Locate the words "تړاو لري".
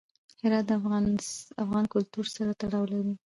2.61-3.13